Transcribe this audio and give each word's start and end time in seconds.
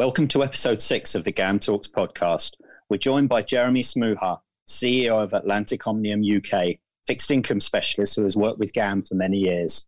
Welcome 0.00 0.28
to 0.28 0.42
episode 0.42 0.80
six 0.80 1.14
of 1.14 1.24
the 1.24 1.30
GAM 1.30 1.58
Talks 1.58 1.86
podcast. 1.86 2.54
We're 2.88 2.96
joined 2.96 3.28
by 3.28 3.42
Jeremy 3.42 3.82
Smouha, 3.82 4.40
CEO 4.66 5.22
of 5.22 5.32
Atlanticomnium 5.32 6.24
UK, 6.38 6.78
fixed 7.06 7.30
income 7.30 7.60
specialist 7.60 8.16
who 8.16 8.22
has 8.22 8.34
worked 8.34 8.58
with 8.58 8.72
GAM 8.72 9.02
for 9.02 9.14
many 9.14 9.36
years. 9.36 9.86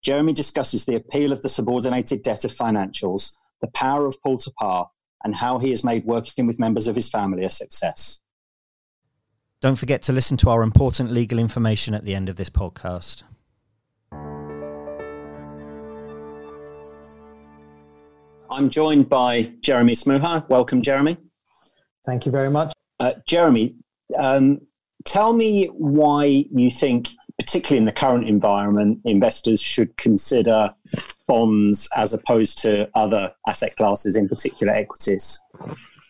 Jeremy 0.00 0.32
discusses 0.32 0.86
the 0.86 0.94
appeal 0.94 1.32
of 1.32 1.42
the 1.42 1.50
subordinated 1.50 2.22
debt 2.22 2.46
of 2.46 2.50
financials, 2.50 3.36
the 3.60 3.68
power 3.74 4.06
of 4.06 4.16
pull 4.22 4.38
to 4.38 4.50
par, 4.52 4.88
and 5.22 5.34
how 5.34 5.58
he 5.58 5.68
has 5.68 5.84
made 5.84 6.06
working 6.06 6.46
with 6.46 6.58
members 6.58 6.88
of 6.88 6.96
his 6.96 7.10
family 7.10 7.44
a 7.44 7.50
success. 7.50 8.20
Don't 9.60 9.76
forget 9.76 10.00
to 10.04 10.14
listen 10.14 10.38
to 10.38 10.48
our 10.48 10.62
important 10.62 11.12
legal 11.12 11.38
information 11.38 11.92
at 11.92 12.06
the 12.06 12.14
end 12.14 12.30
of 12.30 12.36
this 12.36 12.48
podcast. 12.48 13.22
I'm 18.50 18.70
joined 18.70 19.08
by 19.08 19.52
Jeremy 19.60 19.92
Smouha. 19.92 20.48
Welcome, 20.48 20.82
Jeremy. 20.82 21.16
Thank 22.04 22.26
you 22.26 22.32
very 22.32 22.50
much. 22.50 22.72
Uh, 23.00 23.12
Jeremy, 23.26 23.74
um, 24.18 24.60
tell 25.04 25.32
me 25.32 25.66
why 25.66 26.44
you 26.50 26.70
think, 26.70 27.08
particularly 27.38 27.78
in 27.78 27.84
the 27.84 27.92
current 27.92 28.28
environment, 28.28 29.00
investors 29.04 29.60
should 29.60 29.96
consider 29.96 30.72
bonds 31.26 31.88
as 31.96 32.12
opposed 32.12 32.58
to 32.58 32.88
other 32.94 33.32
asset 33.48 33.76
classes, 33.76 34.16
in 34.16 34.28
particular 34.28 34.72
equities. 34.72 35.40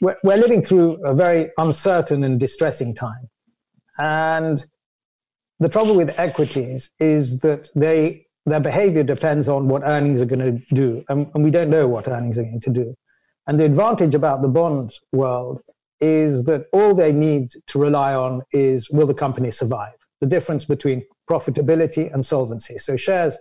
We're, 0.01 0.17
we're 0.23 0.37
living 0.37 0.63
through 0.63 1.05
a 1.05 1.15
very 1.15 1.51
uncertain 1.59 2.23
and 2.25 2.39
distressing 2.39 2.95
time. 2.95 3.31
And 3.99 4.65
the 5.59 5.71
trouble 5.71 5.95
with 5.95 6.11
equities 6.19 6.91
is 7.01 7.39
that 7.39 7.71
they 7.75 8.26
their 8.47 8.61
behavior 8.61 9.03
depends 9.03 9.49
on 9.49 9.69
what 9.69 9.83
earnings 9.85 10.23
are 10.23 10.27
going 10.27 10.41
to 10.69 10.75
do. 10.75 11.05
And, 11.09 11.29
and, 11.35 11.43
we 11.43 11.51
don't 11.51 11.69
know 11.69 11.89
what 11.89 12.07
earnings 12.07 12.39
are 12.39 12.45
going 12.45 12.61
to 12.61 12.71
do. 12.71 12.95
And 13.47 13.59
the 13.59 13.65
advantage 13.65 14.15
about 14.15 14.41
the 14.41 14.49
bond 14.49 14.95
world 15.13 15.61
is 16.01 16.45
that 16.45 16.67
all 16.73 16.95
they 16.95 17.13
need 17.13 17.49
to 17.67 17.79
rely 17.79 18.15
on 18.15 18.43
is 18.53 18.89
will 18.91 19.07
the 19.07 19.15
company 19.15 19.51
survive? 19.51 19.95
The 20.21 20.27
difference 20.27 20.65
between 20.65 21.05
profitability 21.29 22.13
and 22.13 22.25
solvency. 22.25 22.79
So 22.79 22.97
shares 22.97 23.37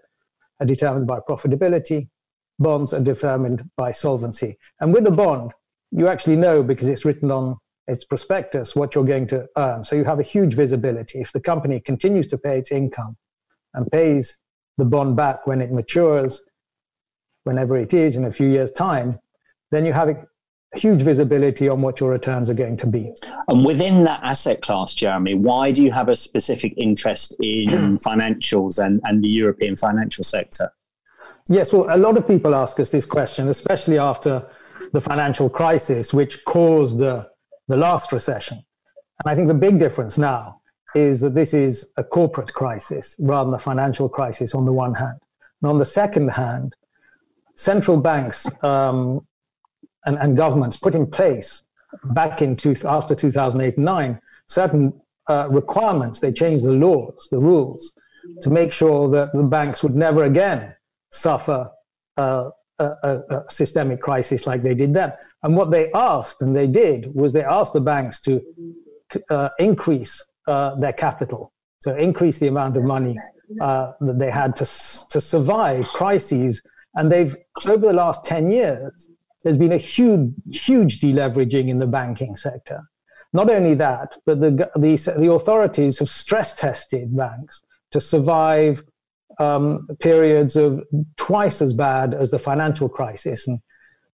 are 0.59 0.66
determined 0.66 1.06
by 1.06 1.19
profitability, 1.19 2.09
bonds 2.58 2.94
are 2.94 3.00
determined 3.00 3.69
by 3.78 3.92
solvency. 3.92 4.58
And 4.80 4.94
with 4.94 5.06
a 5.06 5.12
bond, 5.12 5.52
you 5.92 6.08
actually 6.08 6.36
know 6.36 6.64
because 6.64 6.88
it's 6.88 7.06
written 7.06 7.30
on 7.30 7.58
its 7.88 8.03
prospectus 8.03 8.75
what 8.75 8.95
you're 8.95 9.06
going 9.06 9.28
to 9.28 9.45
earn. 9.56 9.84
So 9.84 9.95
you 9.95 10.06
have 10.06 10.19
a 10.19 10.23
huge 10.23 10.56
visibility. 10.56 11.19
If 11.19 11.31
the 11.31 11.40
company 11.40 11.80
continues 11.80 12.25
to 12.28 12.38
pay 12.38 12.58
its 12.58 12.72
income 12.72 13.17
and 13.73 13.92
pays 13.92 14.40
the 14.78 14.86
bond 14.86 15.16
back 15.16 15.48
when 15.48 15.62
it 15.62 15.72
matures, 15.72 16.42
whenever 17.44 17.78
it 17.78 17.94
is 17.94 18.16
in 18.16 18.26
a 18.26 18.31
few 18.31 18.48
years' 18.48 18.72
time, 18.72 19.20
then 19.72 19.86
you 19.86 19.94
have 19.94 20.09
a 20.09 20.28
huge 20.76 21.02
visibility 21.02 21.70
on 21.70 21.81
what 21.81 22.00
your 22.00 22.12
returns 22.12 22.50
are 22.50 22.54
going 22.54 22.78
to 22.78 22.88
be. 22.88 23.14
And 23.48 23.66
within 23.66 24.03
that 24.03 24.20
asset 24.23 24.62
class, 24.62 24.94
Jeremy, 24.94 25.36
why 25.36 25.72
do 25.72 25.81
you 25.81 25.92
have 25.92 26.09
a 26.09 26.16
specific 26.16 26.73
interest 26.78 27.36
in 27.42 27.70
financials 28.06 28.84
and, 28.84 29.00
and 29.03 29.23
the 29.23 29.30
European 29.30 29.76
financial 29.76 30.23
sector? 30.23 30.72
Yes, 31.48 31.72
well, 31.72 31.86
a 31.90 31.98
lot 31.98 32.18
of 32.18 32.28
people 32.28 32.56
ask 32.56 32.80
us 32.80 32.90
this 32.90 33.06
question, 33.06 33.48
especially 33.48 34.00
after 34.00 34.48
the 34.92 35.02
financial 35.02 35.50
crisis, 35.50 36.14
which 36.14 36.44
caused 36.46 36.98
the, 36.98 37.30
the 37.68 37.78
last 37.78 38.12
recession. 38.12 38.58
And 39.23 39.31
I 39.31 39.36
think 39.36 39.48
the 39.48 39.53
big 39.53 39.80
difference 39.80 40.18
now 40.18 40.62
is 40.95 41.21
that 41.21 41.35
this 41.35 41.53
is 41.53 41.89
a 41.97 42.03
corporate 42.03 42.53
crisis 42.53 43.15
rather 43.19 43.51
than 43.51 43.55
a 43.55 43.59
financial 43.59 44.07
crisis 44.07 44.56
on 44.56 44.66
the 44.66 44.72
one 44.72 44.95
hand. 44.95 45.19
And 45.61 45.69
on 45.69 45.78
the 45.78 45.85
second 45.85 46.29
hand, 46.29 46.73
central 47.56 47.97
banks 47.97 48.47
um, 48.63 49.25
and, 50.05 50.17
and, 50.17 50.38
governments 50.38 50.78
put 50.78 50.95
in 50.95 51.07
place 51.07 51.63
back 52.05 52.41
in 52.41 52.55
two, 52.55 52.75
after 52.85 53.16
2008 53.16 53.78
and 53.78 53.85
9 53.85 54.22
certain 54.47 54.94
uh, 55.29 55.47
requirements. 55.50 56.19
They 56.19 56.31
changed 56.31 56.63
the 56.63 56.72
laws, 56.72 57.28
the 57.31 57.39
rules, 57.39 57.94
to 58.41 58.50
make 58.50 58.72
sure 58.72 59.09
that 59.09 59.34
the 59.34 59.44
banks 59.44 59.84
would 59.84 59.95
never 59.95 60.23
again 60.23 60.75
suffer 61.11 61.72
uh, 62.17 62.50
a, 62.79 62.84
a, 62.84 63.22
a, 63.29 63.44
systemic 63.50 64.01
crisis 64.01 64.45
like 64.45 64.63
they 64.63 64.75
did 64.75 64.94
then. 64.94 65.13
And 65.44 65.55
what 65.55 65.72
they 65.72 65.91
asked, 65.94 66.41
and 66.41 66.55
they 66.55 66.67
did, 66.67 67.13
was 67.13 67.34
they 67.34 67.44
asked 67.44 67.73
the 67.73 67.81
banks 67.81 68.19
to 68.22 68.41
uh, 69.29 69.50
increase 69.59 70.25
uh, 70.47 70.75
their 70.75 70.94
capital, 70.94 71.51
so 71.79 71.95
increase 71.95 72.38
the 72.39 72.47
amount 72.47 72.78
of 72.78 72.83
money 72.83 73.17
uh, 73.61 73.91
that 74.01 74.19
they 74.19 74.31
had 74.31 74.56
to 74.56 74.66
to 75.09 75.19
survive 75.22 75.88
crises. 75.89 76.61
And 76.95 77.11
they've 77.11 77.35
over 77.67 77.85
the 77.88 77.94
last 77.94 78.23
ten 78.25 78.50
years, 78.50 79.09
there's 79.44 79.57
been 79.57 79.73
a 79.73 79.78
huge 79.78 80.31
huge 80.51 81.00
deleveraging 81.00 81.67
in 81.69 81.79
the 81.79 81.88
banking 81.88 82.35
sector. 82.35 82.81
Not 83.34 83.50
only 83.50 83.73
that, 83.75 84.09
but 84.25 84.39
the 84.39 84.51
the, 84.75 85.13
the 85.17 85.31
authorities 85.31 86.00
have 86.00 86.09
stress 86.09 86.55
tested 86.55 87.16
banks 87.16 87.61
to 87.91 88.00
survive 88.00 88.84
um, 89.39 89.88
periods 90.00 90.55
of 90.55 90.81
twice 91.17 91.61
as 91.61 91.73
bad 91.73 92.13
as 92.13 92.31
the 92.31 92.39
financial 92.39 92.89
crisis. 92.89 93.47
And 93.47 93.59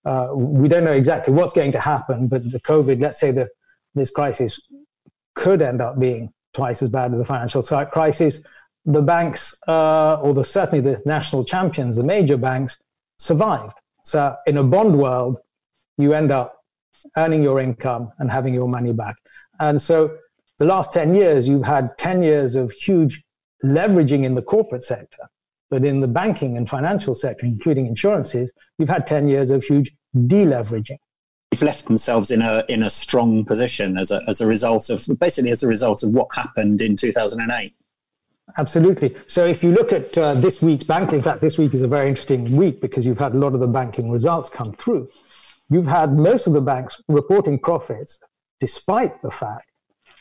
uh, 0.05 0.29
we 0.35 0.69
don't 0.69 0.85
know 0.85 0.93
exactly 0.93 1.35
what's 1.35 1.53
going 1.53 1.73
to 1.73 1.81
happen, 1.81 2.29
but 2.29 2.51
the 2.51 2.61
COVID, 2.61 3.01
let's 3.03 3.21
say 3.21 3.31
the, 3.31 3.49
this 3.95 4.11
crisis 4.11 4.61
could 5.41 5.63
end 5.63 5.81
up 5.81 5.99
being 5.99 6.33
twice 6.53 6.83
as 6.83 6.91
bad 6.91 7.13
as 7.13 7.19
the 7.19 7.25
financial 7.25 7.63
crisis. 7.87 8.41
The 8.85 9.03
banks, 9.03 9.57
uh, 9.67 10.21
or 10.23 10.35
the, 10.35 10.45
certainly 10.45 10.81
the 10.81 11.03
national 11.05 11.45
champions, 11.45 11.97
the 11.97 12.05
major 12.05 12.37
banks, 12.37 12.79
survived. 13.19 13.77
So 14.05 14.37
in 14.47 14.59
a 14.59 14.63
bond 14.63 14.99
world, 14.99 15.39
you 15.97 16.13
end 16.13 16.31
up 16.31 16.59
earning 17.17 17.43
your 17.43 17.59
income 17.61 18.13
and 18.19 18.31
having 18.31 18.55
your 18.55 18.69
money 18.69 18.93
back. 18.93 19.17
And 19.59 19.81
so 19.81 20.17
the 20.59 20.67
last 20.67 20.93
10 20.93 21.15
years, 21.15 21.49
you've 21.49 21.65
had 21.65 21.97
10 21.99 22.23
years 22.23 22.55
of 22.55 22.71
huge 22.71 23.23
leveraging 23.65 24.25
in 24.25 24.35
the 24.35 24.43
corporate 24.43 24.85
sector. 24.85 25.25
But 25.71 25.85
in 25.85 26.01
the 26.01 26.09
banking 26.09 26.57
and 26.57 26.69
financial 26.69 27.15
sector, 27.15 27.47
including 27.47 27.87
insurances, 27.87 28.53
you've 28.79 28.89
had 28.89 29.07
10 29.07 29.29
years 29.29 29.51
of 29.51 29.65
huge 29.65 29.93
deleveraging 30.15 30.99
they've 31.51 31.63
left 31.63 31.87
themselves 31.87 32.31
in 32.31 32.43
a 32.43 32.65
in 32.69 32.83
a 32.83 32.91
strong 32.91 33.45
position 33.45 33.99
as 33.99 34.11
a 34.11 34.23
as 34.29 34.41
a 34.41 34.47
result 34.47 34.91
of 34.91 35.07
basically 35.19 35.51
as 35.51 35.63
a 35.63 35.69
result 35.69 36.03
of 36.03 36.11
what 36.11 36.29
happened 36.35 36.81
in 36.81 36.97
2008. 36.97 37.75
Absolutely. 38.57 39.15
So 39.27 39.47
if 39.47 39.63
you 39.63 39.73
look 39.73 39.93
at 39.93 40.17
uh, 40.19 40.35
this 40.35 40.61
week's 40.61 40.85
banking, 40.85 41.17
in 41.17 41.23
fact, 41.23 41.41
this 41.41 41.57
week 41.57 41.73
is 41.73 41.83
a 41.83 41.89
very 41.89 42.09
interesting 42.09 42.57
week 42.57 42.81
because 42.81 43.07
you've 43.07 43.19
had 43.19 43.35
a 43.35 43.39
lot 43.39 43.55
of 43.55 43.61
the 43.61 43.69
banking 43.69 44.11
results 44.11 44.51
come 44.51 44.73
through. 44.73 45.09
You've 45.69 45.87
had 45.87 46.17
most 46.17 46.49
of 46.49 46.53
the 46.53 46.61
banks 46.61 47.01
reporting 47.07 47.61
profits, 47.61 48.19
despite 48.59 49.23
the 49.23 49.31
fact 49.31 49.71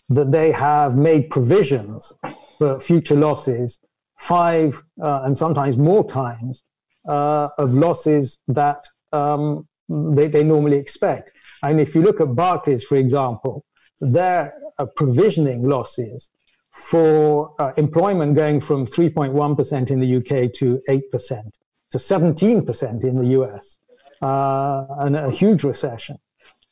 that 0.10 0.32
they 0.32 0.52
have 0.52 0.96
made 0.96 1.30
provisions 1.30 2.14
for 2.60 2.80
future 2.80 3.16
losses 3.16 3.80
five 4.20 4.84
uh, 5.02 5.22
and 5.24 5.38
sometimes 5.38 5.78
more 5.78 6.08
times 6.08 6.64
uh, 7.08 7.50
of 7.58 7.74
losses 7.74 8.40
that 8.48 8.88
um, 9.12 9.68
they, 9.90 10.28
they 10.28 10.44
normally 10.44 10.78
expect. 10.78 11.32
And 11.64 11.80
if 11.80 11.96
you 11.96 12.02
look 12.02 12.22
at 12.22 12.36
Barclays, 12.36 12.84
for 12.84 12.96
example, 12.96 13.66
their 14.00 14.54
uh, 14.78 14.86
provisioning 14.86 15.68
losses 15.68 16.30
for 16.72 17.54
uh, 17.60 17.74
employment 17.78 18.36
going 18.36 18.62
from 18.62 18.86
3.1% 18.86 19.92
in 19.92 20.00
the 20.00 20.18
UK 20.18 20.54
to 20.54 20.82
8% 20.88 21.52
to 21.92 21.98
17% 21.98 23.04
in 23.04 23.18
the 23.18 23.28
US, 23.42 23.80
uh, 24.22 24.86
and 25.00 25.16
a 25.16 25.32
huge 25.32 25.64
recession. 25.64 26.18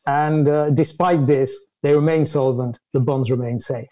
And 0.06 0.48
uh, 0.48 0.70
despite 0.70 1.26
this, 1.26 1.60
they 1.82 1.94
remain 1.94 2.26
solvent, 2.26 2.80
the 2.94 3.00
bonds 3.00 3.32
remain 3.32 3.60
safe. 3.60 3.88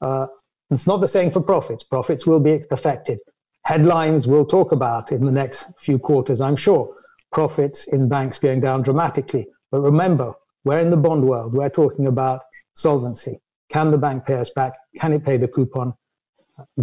Uh, 0.00 0.26
it's 0.70 0.86
not 0.86 1.00
the 1.00 1.08
same 1.08 1.30
for 1.30 1.40
profits. 1.40 1.84
Profits 1.84 2.26
will 2.26 2.40
be 2.40 2.62
affected. 2.70 3.18
Headlines 3.64 4.26
we'll 4.26 4.46
talk 4.46 4.72
about 4.72 5.12
in 5.12 5.24
the 5.24 5.32
next 5.32 5.66
few 5.78 5.98
quarters, 5.98 6.40
I'm 6.40 6.56
sure 6.56 6.96
profits 7.32 7.86
in 7.86 8.08
banks 8.08 8.38
going 8.38 8.60
down 8.60 8.82
dramatically. 8.82 9.46
But 9.70 9.80
remember, 9.80 10.34
we're 10.64 10.78
in 10.78 10.90
the 10.90 10.96
bond 10.96 11.24
world. 11.24 11.54
We're 11.54 11.70
talking 11.70 12.06
about 12.06 12.42
solvency. 12.74 13.40
Can 13.70 13.90
the 13.90 13.98
bank 13.98 14.26
pay 14.26 14.34
us 14.34 14.50
back? 14.50 14.74
Can 15.00 15.12
it 15.12 15.24
pay 15.24 15.36
the 15.36 15.48
coupon? 15.48 15.94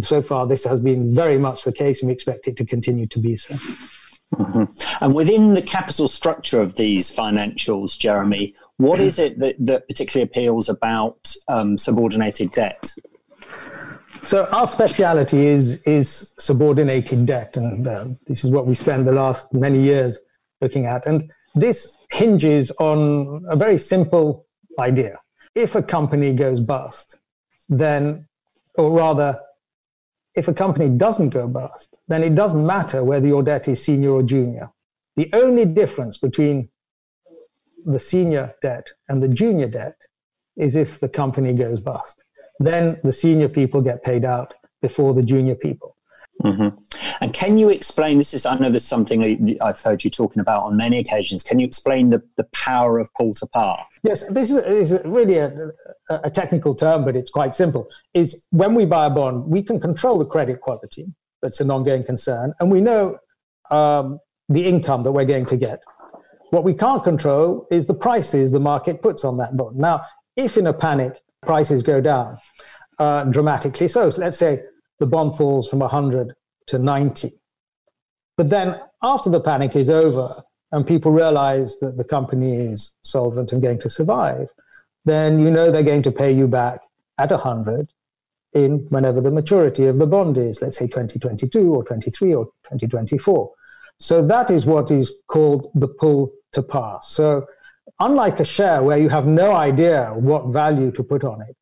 So 0.00 0.22
far, 0.22 0.46
this 0.46 0.64
has 0.64 0.80
been 0.80 1.14
very 1.14 1.38
much 1.38 1.64
the 1.64 1.72
case, 1.72 2.00
and 2.00 2.08
we 2.08 2.12
expect 2.12 2.48
it 2.48 2.56
to 2.56 2.64
continue 2.64 3.06
to 3.06 3.18
be 3.18 3.36
so. 3.36 3.54
Mm-hmm. 4.34 4.64
And 5.04 5.14
within 5.14 5.54
the 5.54 5.62
capital 5.62 6.08
structure 6.08 6.60
of 6.60 6.74
these 6.76 7.14
financials, 7.14 7.98
Jeremy, 7.98 8.54
what 8.76 9.00
is 9.00 9.18
it 9.18 9.38
that, 9.38 9.56
that 9.58 9.88
particularly 9.88 10.28
appeals 10.28 10.68
about 10.68 11.32
um, 11.48 11.78
subordinated 11.78 12.52
debt? 12.52 12.92
So 14.20 14.46
our 14.46 14.66
speciality 14.66 15.46
is 15.46 15.80
is 15.82 16.34
subordinated 16.38 17.26
debt, 17.26 17.56
and 17.56 17.86
uh, 17.86 18.06
this 18.26 18.44
is 18.44 18.50
what 18.50 18.66
we 18.66 18.74
spend 18.74 19.06
the 19.06 19.12
last 19.12 19.52
many 19.52 19.80
years 19.80 20.18
looking 20.60 20.86
at. 20.86 21.06
And 21.06 21.30
this 21.54 21.96
hinges 22.10 22.70
on 22.72 23.44
a 23.48 23.56
very 23.56 23.78
simple 23.78 24.46
idea. 24.78 25.20
If 25.54 25.74
a 25.74 25.82
company 25.82 26.32
goes 26.32 26.60
bust, 26.60 27.18
then, 27.68 28.26
or 28.74 28.90
rather, 28.90 29.38
if 30.34 30.46
a 30.46 30.54
company 30.54 30.88
doesn't 30.88 31.30
go 31.30 31.48
bust, 31.48 31.98
then 32.06 32.22
it 32.22 32.34
doesn't 32.34 32.64
matter 32.64 33.02
whether 33.02 33.26
your 33.26 33.42
debt 33.42 33.66
is 33.66 33.82
senior 33.82 34.12
or 34.12 34.22
junior. 34.22 34.70
The 35.16 35.28
only 35.32 35.64
difference 35.64 36.16
between 36.16 36.68
the 37.84 37.98
senior 37.98 38.54
debt 38.62 38.90
and 39.08 39.22
the 39.22 39.28
junior 39.28 39.66
debt 39.66 39.96
is 40.56 40.76
if 40.76 41.00
the 41.00 41.08
company 41.08 41.52
goes 41.52 41.80
bust. 41.80 42.24
Then 42.60 43.00
the 43.02 43.12
senior 43.12 43.48
people 43.48 43.80
get 43.80 44.02
paid 44.04 44.24
out 44.24 44.54
before 44.80 45.14
the 45.14 45.22
junior 45.22 45.54
people. 45.54 45.96
Mm-hmm. 46.44 46.76
And 47.20 47.32
can 47.32 47.58
you 47.58 47.68
explain 47.68 48.18
this? 48.18 48.34
Is 48.34 48.46
I 48.46 48.56
know 48.58 48.70
there's 48.70 48.84
something 48.84 49.58
I've 49.60 49.80
heard 49.80 50.04
you 50.04 50.10
talking 50.10 50.40
about 50.40 50.64
on 50.64 50.76
many 50.76 50.98
occasions. 50.98 51.42
Can 51.42 51.58
you 51.58 51.66
explain 51.66 52.10
the, 52.10 52.22
the 52.36 52.44
power 52.52 52.98
of 52.98 53.12
pull 53.14 53.34
to 53.34 53.46
par? 53.46 53.86
Yes, 54.02 54.26
this 54.28 54.50
is, 54.50 54.92
is 54.92 55.00
really 55.04 55.38
a, 55.38 55.70
a 56.10 56.30
technical 56.30 56.74
term, 56.74 57.04
but 57.04 57.16
it's 57.16 57.30
quite 57.30 57.54
simple. 57.54 57.88
Is 58.14 58.46
when 58.50 58.74
we 58.74 58.86
buy 58.86 59.06
a 59.06 59.10
bond, 59.10 59.46
we 59.46 59.62
can 59.62 59.80
control 59.80 60.18
the 60.18 60.26
credit 60.26 60.60
quality. 60.60 61.12
That's 61.42 61.60
an 61.60 61.70
ongoing 61.70 62.04
concern, 62.04 62.52
and 62.60 62.70
we 62.70 62.80
know 62.80 63.18
um, 63.70 64.18
the 64.48 64.64
income 64.64 65.02
that 65.04 65.12
we're 65.12 65.24
going 65.24 65.46
to 65.46 65.56
get. 65.56 65.80
What 66.50 66.64
we 66.64 66.74
can't 66.74 67.04
control 67.04 67.66
is 67.70 67.86
the 67.86 67.94
prices 67.94 68.50
the 68.50 68.60
market 68.60 69.02
puts 69.02 69.24
on 69.24 69.36
that 69.36 69.56
bond. 69.56 69.76
Now, 69.76 70.02
if 70.36 70.56
in 70.56 70.66
a 70.66 70.72
panic 70.72 71.20
prices 71.42 71.82
go 71.82 72.00
down 72.00 72.38
uh, 72.98 73.24
dramatically, 73.24 73.88
so 73.88 74.10
let's 74.16 74.38
say 74.38 74.62
the 74.98 75.06
bond 75.06 75.36
falls 75.36 75.68
from 75.68 75.80
100 75.80 76.34
to 76.68 76.78
90. 76.78 77.32
But 78.36 78.50
then 78.50 78.80
after 79.02 79.30
the 79.30 79.40
panic 79.40 79.76
is 79.76 79.90
over 79.90 80.42
and 80.72 80.86
people 80.86 81.10
realize 81.10 81.78
that 81.80 81.96
the 81.96 82.04
company 82.04 82.56
is 82.56 82.94
solvent 83.02 83.52
and 83.52 83.62
going 83.62 83.80
to 83.80 83.90
survive, 83.90 84.48
then 85.04 85.40
you 85.40 85.50
know 85.50 85.70
they're 85.70 85.82
going 85.82 86.02
to 86.02 86.12
pay 86.12 86.32
you 86.32 86.46
back 86.46 86.80
at 87.18 87.30
100 87.30 87.88
in 88.54 88.86
whenever 88.90 89.20
the 89.20 89.30
maturity 89.30 89.86
of 89.86 89.98
the 89.98 90.06
bond 90.06 90.38
is, 90.38 90.62
let's 90.62 90.78
say 90.78 90.86
2022 90.86 91.74
or 91.74 91.84
23 91.84 92.34
or 92.34 92.46
2024. 92.64 93.50
So 93.98 94.24
that 94.26 94.50
is 94.50 94.64
what 94.64 94.90
is 94.90 95.12
called 95.26 95.70
the 95.74 95.88
pull 95.88 96.32
to 96.52 96.62
par. 96.62 97.00
So 97.02 97.46
unlike 98.00 98.40
a 98.40 98.44
share 98.44 98.82
where 98.82 98.98
you 98.98 99.08
have 99.08 99.26
no 99.26 99.52
idea 99.52 100.12
what 100.14 100.46
value 100.46 100.92
to 100.92 101.02
put 101.02 101.24
on 101.24 101.42
it, 101.42 101.56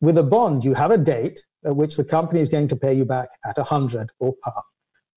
with 0.00 0.18
a 0.18 0.22
bond, 0.22 0.64
you 0.64 0.74
have 0.74 0.90
a 0.90 0.98
date 0.98 1.40
at 1.64 1.76
which 1.76 1.96
the 1.96 2.04
company 2.04 2.40
is 2.40 2.48
going 2.48 2.68
to 2.68 2.76
pay 2.76 2.94
you 2.94 3.04
back 3.04 3.28
at 3.44 3.56
100 3.56 4.10
or 4.18 4.34
par. 4.42 4.62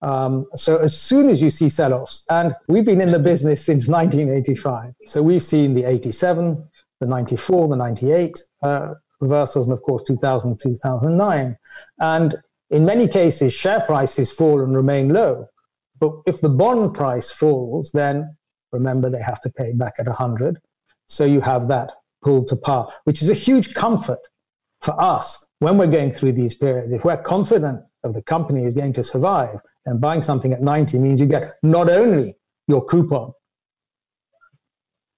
Um, 0.02 0.46
so 0.54 0.78
as 0.78 1.00
soon 1.00 1.30
as 1.30 1.42
you 1.42 1.50
see 1.50 1.70
sell-offs, 1.70 2.24
and 2.30 2.56
we've 2.68 2.86
been 2.86 3.02
in 3.02 3.12
the 3.12 3.20
business 3.20 3.66
since 3.66 3.88
1985, 3.88 4.94
so 5.08 5.24
we've 5.24 5.44
seen 5.44 5.74
the 5.74 5.86
87, 5.86 6.64
the 7.00 7.08
94, 7.08 7.68
the 7.70 7.76
98 7.76 8.38
uh, 8.64 8.94
reversals, 9.20 9.68
and 9.68 9.74
of 9.74 9.82
course 9.82 10.04
2000, 10.04 10.60
2009. 10.60 11.58
And 12.00 12.36
in 12.70 12.86
many 12.86 13.08
cases, 13.08 13.54
share 13.54 13.82
prices 13.82 14.32
fall 14.32 14.62
and 14.62 14.76
remain 14.76 15.10
low. 15.10 15.48
But 16.00 16.14
if 16.28 16.42
the 16.42 16.50
bond 16.50 16.94
price 16.94 17.32
falls, 17.32 17.92
then 17.92 18.38
remember 18.72 19.10
they 19.10 19.22
have 19.22 19.42
to 19.42 19.50
pay 19.50 19.74
back 19.74 19.96
at 19.98 20.06
100. 20.06 20.60
So 21.08 21.26
you 21.26 21.42
have 21.42 21.68
that 21.70 21.92
pull 22.24 22.46
to 22.46 22.56
par, 22.56 22.92
which 23.06 23.22
is 23.24 23.30
a 23.30 23.34
huge 23.34 23.74
comfort 23.74 24.20
for 24.82 25.00
us 25.02 25.47
when 25.59 25.77
we're 25.77 25.88
going 25.88 26.12
through 26.12 26.33
these 26.33 26.54
periods, 26.54 26.94
if 26.94 27.04
we're 27.04 27.18
confident 27.18 27.81
of 28.04 28.13
the 28.13 28.21
company 28.21 28.65
is 28.65 28.74
going 28.74 28.94
to 28.94 29.04
survive, 29.04 29.59
then 29.86 30.00
buying 30.00 30.21
something 30.21 30.54
at 30.54 30.62
90 30.62 31.00
means 31.00 31.19
you 31.19 31.25
get 31.25 31.56
not 31.63 31.89
only 31.89 32.36
your 32.68 32.86
coupon 32.86 33.31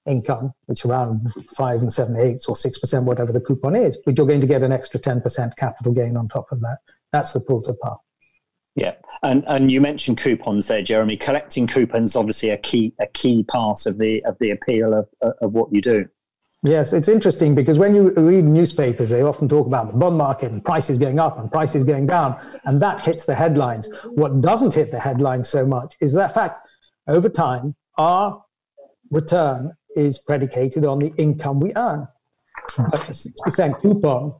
income, 0.08 0.54
which 0.66 0.86
around 0.86 1.32
five 1.56 1.82
and 1.82 1.92
seven 1.92 2.16
eighths 2.16 2.48
or 2.48 2.56
six 2.56 2.78
percent, 2.78 3.06
whatever 3.06 3.32
the 3.32 3.42
coupon 3.42 3.76
is, 3.76 3.98
but 4.06 4.18
you're 4.18 4.28
going 4.28 4.42
to 4.42 4.48
get 4.48 4.64
an 4.64 4.72
extra 4.72 5.00
10% 5.00 5.56
capital 5.58 5.94
gain 5.94 6.18
on 6.18 6.28
top 6.28 6.52
of 6.52 6.62
that. 6.62 6.78
That's 7.12 7.34
the 7.34 7.40
pull 7.40 7.62
to 7.64 7.74
par. 7.74 8.00
Yeah, 8.76 8.94
and 9.24 9.44
and 9.48 9.70
you 9.72 9.82
mentioned 9.82 10.18
coupons 10.18 10.68
there, 10.68 10.82
Jeremy. 10.82 11.18
Collecting 11.18 11.68
coupons 11.68 12.16
obviously 12.16 12.52
a 12.52 12.58
key 12.58 12.94
a 13.00 13.08
key 13.08 13.44
part 13.44 13.86
of 13.86 13.98
the 13.98 14.24
of 14.26 14.38
the 14.40 14.52
appeal 14.52 14.94
of 14.94 15.08
of 15.42 15.52
what 15.52 15.74
you 15.74 15.82
do. 15.82 16.06
Yes, 16.62 16.92
it's 16.92 17.08
interesting 17.08 17.56
because 17.56 17.78
when 17.78 17.96
you 17.96 18.12
read 18.12 18.44
newspapers, 18.44 19.10
they 19.10 19.22
often 19.22 19.48
talk 19.48 19.66
about 19.66 19.94
the 19.94 19.98
bond 19.98 20.18
market 20.18 20.52
and 20.52 20.64
prices 20.64 20.98
going 20.98 21.18
up 21.18 21.40
and 21.40 21.50
prices 21.50 21.86
going 21.86 22.06
down, 22.06 22.38
and 22.66 22.82
that 22.82 23.00
hits 23.00 23.24
the 23.24 23.34
headlines. 23.34 23.88
What 24.04 24.42
doesn't 24.42 24.74
hit 24.74 24.92
the 24.92 25.00
headlines 25.00 25.48
so 25.48 25.66
much 25.66 25.96
is 26.02 26.12
that 26.14 26.34
fact 26.34 26.68
over 27.08 27.30
time, 27.30 27.76
our 27.98 28.44
return 29.10 29.72
is 29.96 30.20
predicated 30.20 30.84
on 30.84 31.00
the 31.00 31.14
income 31.18 31.62
we 31.62 31.72
earn. 31.78 32.08
But 32.78 33.08
a 33.08 33.14
6% 33.14 33.82
coupon 33.82 34.34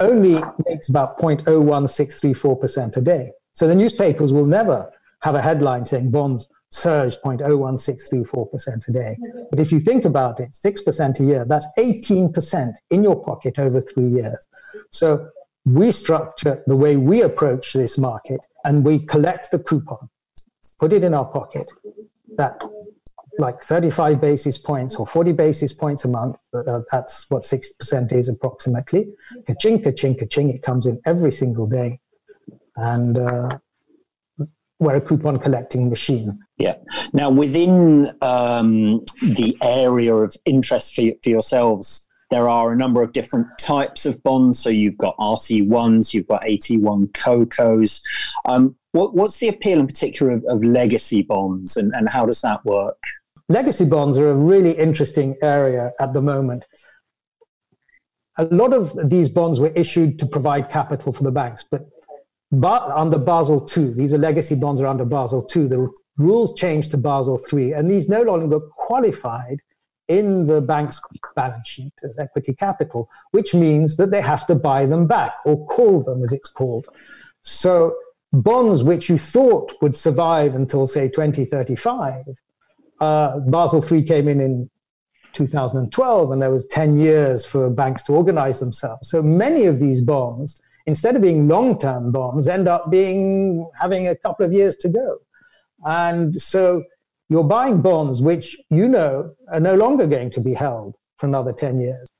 only 0.00 0.42
makes 0.66 0.88
about 0.88 1.18
0.01634% 1.18 2.96
a 2.96 3.00
day. 3.00 3.30
So 3.52 3.68
the 3.68 3.74
newspapers 3.74 4.32
will 4.32 4.46
never 4.46 4.90
have 5.20 5.36
a 5.36 5.42
headline 5.42 5.84
saying 5.84 6.10
bonds 6.10 6.48
surged 6.72 7.18
0.01634% 7.22 8.88
a 8.88 8.92
day. 8.92 9.18
But 9.50 9.60
if 9.60 9.70
you 9.70 9.78
think 9.78 10.04
about 10.04 10.40
it, 10.40 10.56
6% 10.64 11.20
a 11.20 11.24
year, 11.24 11.44
that's 11.44 11.66
18% 11.78 12.72
in 12.90 13.04
your 13.04 13.22
pocket 13.22 13.58
over 13.58 13.80
three 13.80 14.08
years. 14.08 14.48
So 14.90 15.28
we 15.64 15.92
structure 15.92 16.62
the 16.66 16.76
way 16.76 16.96
we 16.96 17.22
approach 17.22 17.74
this 17.74 17.98
market 17.98 18.40
and 18.64 18.84
we 18.84 19.04
collect 19.06 19.50
the 19.50 19.58
coupon, 19.58 20.08
put 20.80 20.92
it 20.92 21.04
in 21.04 21.14
our 21.14 21.26
pocket. 21.26 21.66
That 22.36 22.60
like 23.38 23.60
35 23.60 24.20
basis 24.20 24.58
points 24.58 24.96
or 24.96 25.06
40 25.06 25.32
basis 25.32 25.72
points 25.72 26.04
a 26.04 26.08
month, 26.08 26.36
uh, 26.54 26.80
that's 26.90 27.30
what 27.30 27.42
6% 27.42 28.12
is 28.12 28.28
approximately. 28.28 29.12
Ka-ching, 29.46 29.82
ka-ching, 29.82 30.16
ka-ching, 30.16 30.48
it 30.48 30.62
comes 30.62 30.86
in 30.86 31.00
every 31.04 31.32
single 31.32 31.66
day. 31.66 32.00
And 32.76 33.18
uh, 33.18 33.58
we're 34.82 34.96
a 34.96 35.00
coupon 35.00 35.38
collecting 35.38 35.88
machine. 35.88 36.38
Yeah. 36.58 36.74
Now, 37.12 37.30
within 37.30 38.12
um, 38.20 39.04
the 39.22 39.56
area 39.62 40.14
of 40.14 40.34
interest 40.44 40.94
for, 40.94 41.02
for 41.22 41.30
yourselves, 41.30 42.08
there 42.30 42.48
are 42.48 42.72
a 42.72 42.76
number 42.76 43.02
of 43.02 43.12
different 43.12 43.46
types 43.58 44.06
of 44.06 44.22
bonds. 44.22 44.58
So 44.58 44.70
you've 44.70 44.98
got 44.98 45.16
RT1s, 45.18 46.12
you've 46.12 46.26
got 46.26 46.42
AT1 46.42 47.12
COCOs. 47.12 48.00
Um, 48.46 48.74
what, 48.92 49.14
what's 49.14 49.38
the 49.38 49.48
appeal 49.48 49.78
in 49.78 49.86
particular 49.86 50.32
of, 50.32 50.44
of 50.48 50.64
legacy 50.64 51.22
bonds 51.22 51.76
and, 51.76 51.92
and 51.94 52.08
how 52.08 52.26
does 52.26 52.40
that 52.40 52.64
work? 52.64 52.98
Legacy 53.48 53.84
bonds 53.84 54.18
are 54.18 54.30
a 54.30 54.34
really 54.34 54.72
interesting 54.72 55.36
area 55.42 55.92
at 56.00 56.12
the 56.12 56.22
moment. 56.22 56.64
A 58.38 58.44
lot 58.46 58.72
of 58.72 59.10
these 59.10 59.28
bonds 59.28 59.60
were 59.60 59.72
issued 59.76 60.18
to 60.18 60.26
provide 60.26 60.70
capital 60.70 61.12
for 61.12 61.22
the 61.22 61.30
banks, 61.30 61.64
but 61.70 61.86
but 62.52 62.82
under 62.90 63.16
Basel 63.16 63.66
II, 63.74 63.94
these 63.94 64.12
are 64.12 64.18
legacy 64.18 64.54
bonds 64.54 64.80
are 64.82 64.86
under 64.86 65.06
Basel 65.06 65.48
II. 65.56 65.68
The 65.68 65.90
rules 66.18 66.54
changed 66.54 66.90
to 66.90 66.98
Basel 66.98 67.40
III, 67.50 67.72
and 67.72 67.90
these 67.90 68.10
no 68.10 68.20
longer 68.20 68.60
qualified 68.60 69.60
in 70.08 70.44
the 70.44 70.60
bank's 70.60 71.00
balance 71.34 71.66
sheet 71.66 71.94
as 72.02 72.18
equity 72.18 72.54
capital, 72.54 73.08
which 73.30 73.54
means 73.54 73.96
that 73.96 74.10
they 74.10 74.20
have 74.20 74.46
to 74.48 74.54
buy 74.54 74.84
them 74.84 75.06
back 75.06 75.32
or 75.46 75.66
call 75.66 76.02
them, 76.02 76.22
as 76.22 76.34
it's 76.34 76.50
called. 76.50 76.88
So 77.40 77.94
bonds 78.34 78.84
which 78.84 79.08
you 79.08 79.16
thought 79.16 79.72
would 79.80 79.96
survive 79.96 80.54
until, 80.54 80.86
say, 80.86 81.08
2035, 81.08 82.24
uh, 83.00 83.40
Basel 83.40 83.82
III 83.82 84.02
came 84.02 84.28
in 84.28 84.40
in 84.40 84.70
2012, 85.32 86.30
and 86.30 86.42
there 86.42 86.50
was 86.50 86.66
10 86.66 86.98
years 86.98 87.46
for 87.46 87.70
banks 87.70 88.02
to 88.02 88.12
organize 88.12 88.60
themselves. 88.60 89.08
So 89.08 89.22
many 89.22 89.64
of 89.64 89.80
these 89.80 90.02
bonds 90.02 90.60
instead 90.86 91.16
of 91.16 91.22
being 91.22 91.48
long-term 91.48 92.12
bonds, 92.12 92.48
end 92.48 92.68
up 92.68 92.90
being 92.90 93.68
having 93.80 94.08
a 94.08 94.16
couple 94.16 94.44
of 94.44 94.52
years 94.52 94.76
to 94.76 94.88
go. 94.88 95.18
And 95.84 96.40
so 96.40 96.84
you're 97.28 97.44
buying 97.44 97.80
bonds 97.80 98.20
which 98.20 98.56
you 98.70 98.88
know 98.88 99.34
are 99.52 99.60
no 99.60 99.74
longer 99.74 100.06
going 100.06 100.30
to 100.30 100.40
be 100.40 100.54
held 100.54 100.96
for 101.16 101.26
another 101.26 101.52
10 101.52 101.80
years. 101.80 102.10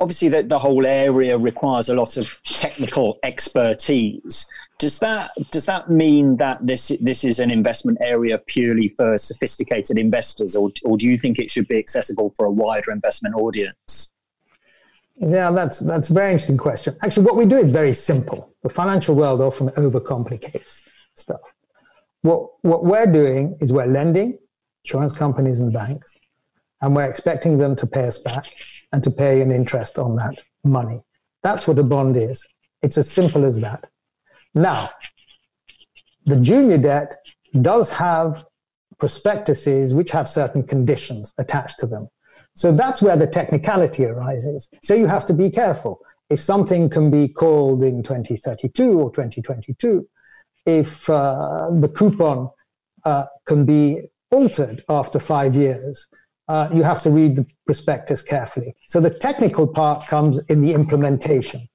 Obviously, 0.00 0.28
the, 0.28 0.42
the 0.42 0.58
whole 0.58 0.84
area 0.84 1.38
requires 1.38 1.88
a 1.88 1.94
lot 1.94 2.16
of 2.16 2.42
technical 2.42 3.18
expertise. 3.22 4.46
Does 4.78 4.98
that 4.98 5.30
does 5.52 5.66
that 5.66 5.88
mean 5.88 6.36
that 6.38 6.66
this 6.66 6.92
this 7.00 7.22
is 7.22 7.38
an 7.38 7.50
investment 7.50 7.98
area 8.00 8.38
purely 8.38 8.88
for 8.88 9.16
sophisticated 9.16 9.96
investors, 9.96 10.56
or, 10.56 10.72
or 10.84 10.96
do 10.96 11.06
you 11.06 11.16
think 11.16 11.38
it 11.38 11.48
should 11.48 11.68
be 11.68 11.78
accessible 11.78 12.34
for 12.36 12.46
a 12.46 12.50
wider 12.50 12.90
investment 12.90 13.36
audience? 13.36 14.12
Yeah, 15.16 15.52
that's 15.52 15.78
that's 15.78 16.10
a 16.10 16.12
very 16.12 16.32
interesting 16.32 16.56
question. 16.56 16.96
Actually, 17.02 17.26
what 17.26 17.36
we 17.36 17.46
do 17.46 17.56
is 17.56 17.70
very 17.70 17.92
simple. 17.92 18.54
The 18.62 18.68
financial 18.68 19.14
world 19.14 19.40
often 19.40 19.68
overcomplicates 19.70 20.88
stuff. 21.14 21.40
What 22.22 22.48
what 22.62 22.84
we're 22.84 23.06
doing 23.06 23.56
is 23.60 23.72
we're 23.72 23.86
lending 23.86 24.38
insurance 24.84 25.12
companies 25.12 25.60
and 25.60 25.72
banks, 25.72 26.14
and 26.80 26.96
we're 26.96 27.08
expecting 27.08 27.58
them 27.58 27.76
to 27.76 27.86
pay 27.86 28.08
us 28.08 28.18
back 28.18 28.46
and 28.92 29.02
to 29.04 29.10
pay 29.10 29.40
an 29.40 29.52
interest 29.52 29.98
on 29.98 30.16
that 30.16 30.34
money. 30.64 31.00
That's 31.42 31.66
what 31.68 31.78
a 31.78 31.82
bond 31.82 32.16
is. 32.16 32.44
It's 32.82 32.98
as 32.98 33.10
simple 33.10 33.44
as 33.44 33.60
that. 33.60 33.84
Now, 34.54 34.90
the 36.26 36.36
junior 36.36 36.78
debt 36.78 37.16
does 37.60 37.90
have 37.90 38.44
prospectuses 38.98 39.94
which 39.94 40.10
have 40.10 40.28
certain 40.28 40.62
conditions 40.62 41.34
attached 41.38 41.78
to 41.80 41.86
them. 41.86 42.08
So 42.54 42.70
that's 42.72 43.02
where 43.02 43.16
the 43.16 43.26
technicality 43.26 44.04
arises. 44.04 44.68
So 44.82 44.94
you 44.94 45.06
have 45.06 45.26
to 45.26 45.34
be 45.34 45.50
careful. 45.50 46.00
If 46.30 46.40
something 46.40 46.88
can 46.88 47.10
be 47.10 47.28
called 47.28 47.82
in 47.82 48.02
2032 48.02 48.98
or 48.98 49.10
2022, 49.10 50.08
if 50.66 51.10
uh, 51.10 51.70
the 51.78 51.88
coupon 51.88 52.50
uh, 53.04 53.24
can 53.44 53.64
be 53.64 54.02
altered 54.30 54.84
after 54.88 55.18
five 55.18 55.54
years, 55.54 56.06
uh, 56.48 56.68
you 56.72 56.82
have 56.82 57.02
to 57.02 57.10
read 57.10 57.36
the 57.36 57.46
prospectus 57.66 58.22
carefully. 58.22 58.74
So 58.88 59.00
the 59.00 59.10
technical 59.10 59.66
part 59.66 60.06
comes 60.06 60.38
in 60.48 60.60
the 60.60 60.72
implementation, 60.72 61.68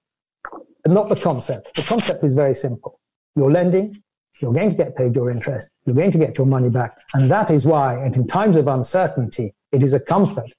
but 0.83 0.91
not 0.91 1.09
the 1.09 1.15
concept. 1.15 1.75
The 1.75 1.83
concept 1.83 2.23
is 2.23 2.33
very 2.33 2.55
simple. 2.55 2.99
You're 3.35 3.51
lending, 3.51 4.01
you're 4.41 4.53
going 4.53 4.69
to 4.71 4.75
get 4.75 4.95
paid 4.95 5.15
your 5.15 5.29
interest, 5.29 5.69
you're 5.85 5.95
going 5.95 6.11
to 6.11 6.17
get 6.17 6.37
your 6.37 6.47
money 6.47 6.69
back. 6.69 6.97
And 7.13 7.29
that 7.29 7.51
is 7.51 7.65
why, 7.65 7.95
and 8.03 8.15
in 8.15 8.27
times 8.27 8.57
of 8.57 8.67
uncertainty, 8.67 9.53
it 9.71 9.83
is 9.83 9.93
a 9.93 9.99
comfort 9.99 10.51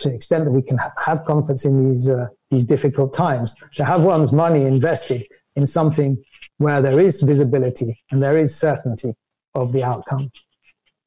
to 0.00 0.08
the 0.08 0.14
extent 0.14 0.44
that 0.44 0.52
we 0.52 0.62
can 0.62 0.78
have 0.98 1.24
confidence 1.24 1.64
in 1.64 1.88
these, 1.88 2.08
uh, 2.08 2.28
these 2.50 2.64
difficult 2.64 3.12
times, 3.12 3.54
to 3.76 3.84
have 3.84 4.02
one's 4.02 4.32
money 4.32 4.62
invested 4.62 5.26
in 5.56 5.66
something 5.66 6.22
where 6.58 6.80
there 6.80 7.00
is 7.00 7.20
visibility 7.20 8.02
and 8.10 8.22
there 8.22 8.38
is 8.38 8.54
certainty 8.54 9.14
of 9.54 9.72
the 9.72 9.82
outcome. 9.82 10.30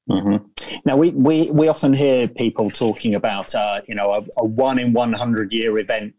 Mm-hmm. 0.09 0.77
Now, 0.85 0.97
we, 0.97 1.11
we, 1.11 1.51
we 1.51 1.67
often 1.67 1.93
hear 1.93 2.27
people 2.27 2.71
talking 2.71 3.15
about, 3.15 3.53
uh, 3.53 3.81
you 3.87 3.95
know, 3.95 4.11
a, 4.11 4.41
a, 4.41 4.45
one 4.45 4.79
in 4.79 4.91
100 4.91 5.53
year 5.53 5.77
event, 5.77 6.15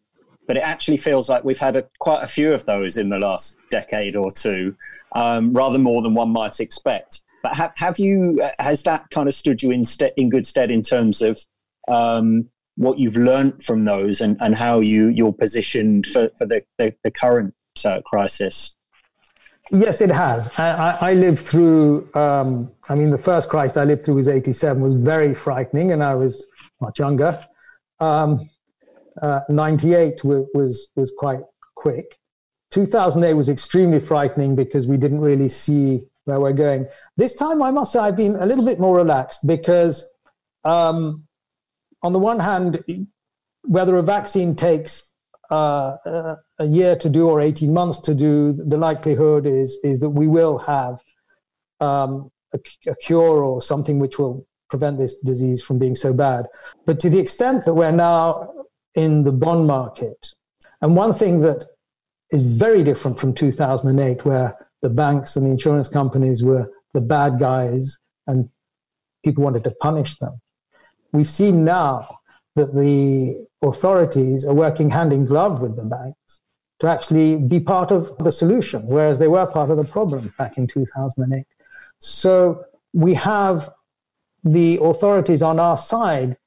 but 0.46 0.56
it 0.56 0.60
actually 0.60 0.96
feels 0.96 1.28
like 1.28 1.42
we've 1.42 1.58
had 1.58 1.76
a, 1.76 1.84
quite 1.98 2.22
a 2.22 2.26
few 2.26 2.52
of 2.52 2.64
those 2.66 2.98
in 2.98 3.08
the 3.08 3.18
last 3.18 3.56
decade 3.68 4.14
or 4.14 4.30
two, 4.30 4.76
um, 5.16 5.52
rather 5.52 5.78
more 5.78 6.02
than 6.02 6.14
one 6.14 6.30
might 6.30 6.60
expect. 6.60 7.22
But 7.42 7.56
have, 7.56 7.72
have 7.76 7.98
you, 7.98 8.40
has 8.60 8.82
that 8.84 9.10
kind 9.10 9.28
of 9.28 9.34
stood 9.34 9.62
you 9.62 9.72
in, 9.72 9.82
in 10.16 10.30
good 10.30 10.46
stead 10.46 10.70
in 10.70 10.82
terms 10.82 11.20
of 11.20 11.44
um, 11.90 12.48
what 12.76 12.98
you've 12.98 13.16
learned 13.16 13.62
from 13.62 13.84
those 13.84 14.20
and, 14.20 14.36
and 14.40 14.54
how 14.54 14.80
you, 14.80 15.08
you're 15.08 15.32
positioned 15.32 16.06
for, 16.06 16.30
for 16.38 16.46
the, 16.46 16.62
the, 16.78 16.94
the 17.04 17.10
current 17.10 17.54
uh, 17.84 18.00
crisis? 18.06 18.76
Yes, 19.70 20.00
it 20.00 20.10
has. 20.10 20.50
I, 20.58 20.98
I, 21.00 21.14
lived 21.14 21.38
through, 21.38 22.08
um, 22.14 22.72
I 22.88 22.96
mean, 22.96 23.10
the 23.10 23.18
first 23.18 23.48
crisis 23.48 23.76
I 23.76 23.84
lived 23.84 24.04
through 24.04 24.16
was 24.16 24.26
87, 24.26 24.82
was 24.82 24.94
very 24.94 25.32
frightening, 25.32 25.92
and 25.92 26.02
I 26.02 26.14
was 26.16 26.44
much 26.80 26.98
younger. 26.98 27.40
Um, 28.00 28.50
uh, 29.22 29.40
98 29.48 30.24
was, 30.24 30.46
was, 30.54 30.90
was 30.96 31.12
quite 31.16 31.42
quick. 31.76 32.18
2008 32.72 33.34
was 33.34 33.48
extremely 33.48 34.00
frightening 34.00 34.56
because 34.56 34.86
we 34.86 34.96
didn't 34.96 35.20
really 35.20 35.48
see 35.48 36.02
where 36.24 36.40
we're 36.40 36.52
going. 36.52 36.86
This 37.16 37.34
time, 37.34 37.62
I 37.62 37.70
must 37.70 37.92
say, 37.92 38.00
I've 38.00 38.16
been 38.16 38.36
a 38.36 38.46
little 38.46 38.64
bit 38.64 38.80
more 38.80 38.96
relaxed 38.96 39.46
because, 39.46 40.08
um, 40.64 41.26
on 42.02 42.12
the 42.12 42.18
one 42.18 42.40
hand, 42.40 42.82
whether 43.62 43.96
a 43.96 44.02
vaccine 44.02 44.56
takes 44.56 45.10
uh, 45.50 45.96
a 46.58 46.64
year 46.64 46.96
to 46.96 47.08
do 47.08 47.28
or 47.28 47.40
18 47.40 47.72
months 47.72 47.98
to 48.00 48.14
do, 48.14 48.52
the 48.52 48.78
likelihood 48.78 49.46
is, 49.46 49.78
is 49.82 50.00
that 50.00 50.10
we 50.10 50.26
will 50.28 50.58
have 50.58 51.00
um, 51.80 52.30
a, 52.52 52.58
a, 52.86 52.94
cure 52.96 53.42
or 53.42 53.60
something 53.60 53.98
which 53.98 54.18
will 54.18 54.46
prevent 54.68 54.98
this 54.98 55.14
disease 55.20 55.62
from 55.62 55.78
being 55.78 55.96
so 55.96 56.12
bad. 56.12 56.46
But 56.86 57.00
to 57.00 57.10
the 57.10 57.18
extent 57.18 57.64
that 57.64 57.74
we're 57.74 57.90
now 57.90 58.52
in 58.94 59.24
the 59.24 59.32
bond 59.32 59.66
market, 59.66 60.34
and 60.80 60.94
one 60.94 61.12
thing 61.12 61.40
that 61.40 61.64
is 62.30 62.42
very 62.42 62.84
different 62.84 63.18
from 63.18 63.34
2008, 63.34 64.24
where 64.24 64.54
the 64.82 64.90
banks 64.90 65.36
and 65.36 65.46
the 65.46 65.50
insurance 65.50 65.88
companies 65.88 66.44
were 66.44 66.70
the 66.94 67.00
bad 67.00 67.38
guys 67.38 67.98
and 68.26 68.48
people 69.24 69.42
wanted 69.42 69.64
to 69.64 69.70
punish 69.80 70.16
them. 70.18 70.40
We've 71.12 71.26
seen 71.26 71.64
now 71.64 72.20
that 72.54 72.74
the 72.74 73.46
authorities 73.62 74.46
are 74.46 74.54
working 74.54 74.90
hand 74.90 75.12
in 75.12 75.26
glove 75.26 75.60
with 75.60 75.76
the 75.76 75.84
banks 75.84 76.40
to 76.80 76.86
actually 76.86 77.36
be 77.36 77.60
part 77.60 77.90
of 77.90 78.16
the 78.18 78.32
solution, 78.32 78.86
whereas 78.86 79.18
they 79.18 79.28
were 79.28 79.46
part 79.46 79.70
of 79.70 79.76
the 79.76 79.84
problem 79.84 80.32
back 80.38 80.56
in 80.56 80.66
2008. 80.66 81.44
So 81.98 82.64
we 82.92 83.14
have 83.14 83.70
the 84.42 84.78
authorities 84.80 85.42
on 85.42 85.60
our 85.60 85.76
side 85.76 86.38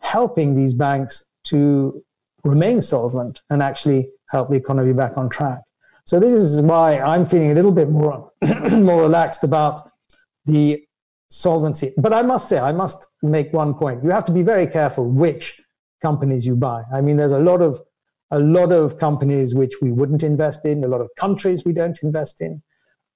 helping 0.00 0.56
these 0.56 0.74
banks 0.74 1.24
to 1.44 2.02
remain 2.44 2.82
solvent 2.82 3.42
and 3.50 3.62
actually 3.62 4.10
help 4.30 4.50
the 4.50 4.56
economy 4.56 4.92
back 4.92 5.16
on 5.16 5.28
track. 5.28 5.60
So 6.04 6.18
this 6.18 6.32
is 6.32 6.60
why 6.60 6.98
I'm 6.98 7.24
feeling 7.24 7.52
a 7.52 7.54
little 7.54 7.72
bit 7.72 7.88
more 7.88 8.32
more 8.72 9.02
relaxed 9.02 9.44
about 9.44 9.88
the 10.46 10.84
solvency. 11.32 11.92
But 11.96 12.12
I 12.12 12.22
must 12.22 12.48
say, 12.48 12.58
I 12.58 12.72
must 12.72 13.08
make 13.22 13.52
one 13.52 13.74
point. 13.74 14.04
You 14.04 14.10
have 14.10 14.24
to 14.26 14.32
be 14.32 14.42
very 14.42 14.66
careful 14.66 15.08
which 15.08 15.60
companies 16.02 16.46
you 16.46 16.56
buy. 16.56 16.82
I 16.92 17.00
mean, 17.00 17.16
there's 17.16 17.32
a 17.32 17.38
lot 17.38 17.62
of 17.62 17.80
a 18.30 18.38
lot 18.38 18.72
of 18.72 18.98
companies 18.98 19.54
which 19.54 19.74
we 19.82 19.92
wouldn't 19.92 20.22
invest 20.22 20.64
in, 20.64 20.84
a 20.84 20.88
lot 20.88 21.02
of 21.02 21.10
countries 21.18 21.66
we 21.66 21.72
don't 21.72 21.98
invest 22.02 22.40
in. 22.40 22.62